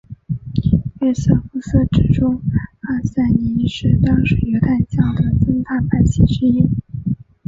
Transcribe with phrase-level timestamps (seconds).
[1.01, 2.41] 约瑟夫斯指出
[2.81, 6.67] 艾赛尼是当时犹太教的三大派系之一。